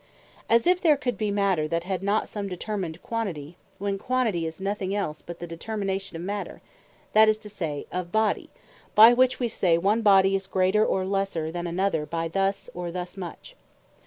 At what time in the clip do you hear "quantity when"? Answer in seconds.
3.03-3.99